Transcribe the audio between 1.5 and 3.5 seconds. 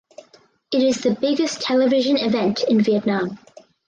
television event in Vietnam.